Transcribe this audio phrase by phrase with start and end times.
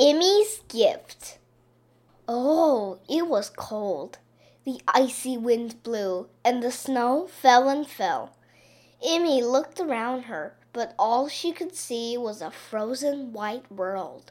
[0.00, 1.38] Emmy's gift.
[2.28, 4.18] Oh, it was cold.
[4.64, 8.36] The icy wind blew, and the snow fell and fell.
[9.04, 14.30] Emmy looked around her, but all she could see was a frozen white world.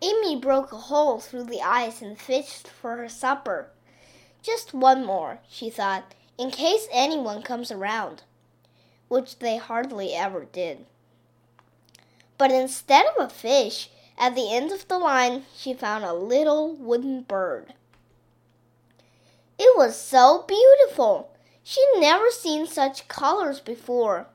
[0.00, 3.68] Emmy broke a hole through the ice and fished for her supper.
[4.42, 8.22] Just one more, she thought, in case anyone comes around,
[9.08, 10.86] which they hardly ever did.
[12.38, 13.90] But instead of a fish,
[14.22, 17.74] at the end of the line, she found a little wooden bird.
[19.58, 21.32] It was so beautiful.
[21.64, 24.28] She'd never seen such colors before.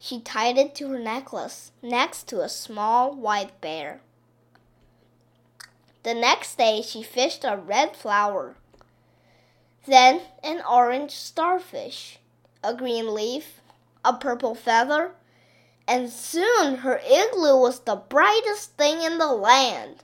[0.00, 4.00] She tied it to her necklace next to a small white bear.
[6.02, 8.56] The next day, she fished a red flower,
[9.86, 12.18] then an orange starfish,
[12.64, 13.60] a green leaf,
[14.04, 15.12] a purple feather,
[15.86, 20.02] and soon her igloo was the brightest thing in the land.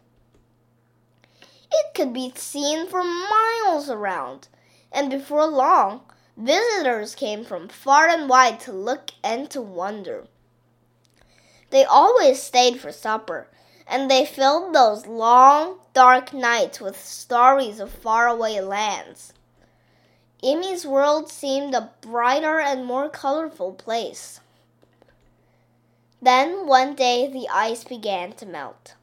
[1.72, 4.48] It could be seen for miles around,
[4.92, 6.02] and before long,
[6.36, 10.26] visitors came from far and wide to look and to wonder.
[11.70, 13.46] They always stayed for supper,
[13.86, 19.32] and they filled those long, dark nights with stories of faraway lands.
[20.42, 24.40] Emmy's world seemed a brighter and more colorful place.
[26.22, 28.94] Then one day the ice began to melt.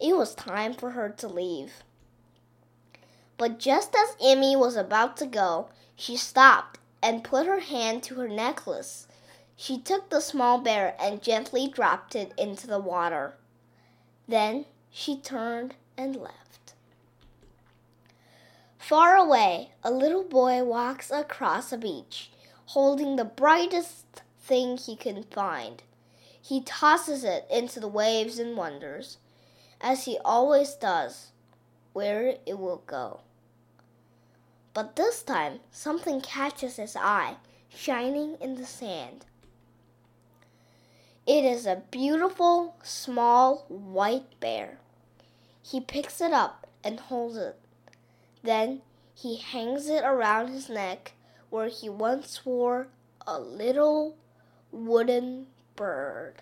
[0.00, 1.82] It was time for her to leave.
[3.36, 8.14] But just as Emmy was about to go, she stopped and put her hand to
[8.14, 9.06] her necklace.
[9.56, 13.34] She took the small bear and gently dropped it into the water.
[14.26, 16.74] Then she turned and left.
[18.78, 22.30] Far away, a little boy walks across a beach,
[22.66, 25.82] holding the brightest thing he can find.
[26.44, 29.16] He tosses it into the waves and wonders,
[29.80, 31.28] as he always does,
[31.94, 33.20] where it will go.
[34.74, 37.36] But this time something catches his eye,
[37.70, 39.24] shining in the sand.
[41.26, 44.76] It is a beautiful, small, white bear.
[45.62, 47.58] He picks it up and holds it.
[48.42, 48.82] Then
[49.14, 51.12] he hangs it around his neck
[51.48, 52.88] where he once wore
[53.26, 54.18] a little
[54.70, 55.46] wooden
[55.76, 56.34] bird.